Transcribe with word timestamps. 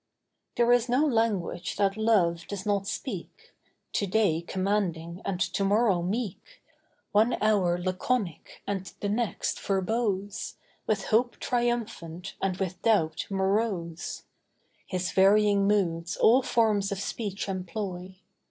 There 0.55 0.71
is 0.71 0.89
no 0.89 1.05
language 1.05 1.75
that 1.75 1.95
Love 1.95 2.47
does 2.47 2.65
not 2.65 2.87
speak: 2.87 3.53
To 3.93 4.07
day 4.07 4.41
commanding 4.41 5.21
and 5.23 5.39
to 5.39 5.63
morrow 5.63 6.01
meek, 6.01 6.63
One 7.11 7.37
hour 7.39 7.77
laconic 7.77 8.63
and 8.65 8.91
the 8.99 9.09
next 9.09 9.59
verbose, 9.59 10.55
With 10.87 11.03
hope 11.03 11.37
triumphant 11.37 12.33
and 12.41 12.57
with 12.57 12.81
doubt 12.81 13.27
morose, 13.29 14.23
His 14.87 15.11
varying 15.11 15.67
moods 15.67 16.17
all 16.17 16.41
forms 16.41 16.91
of 16.91 16.99
speech 16.99 17.47
employ. 17.47 18.15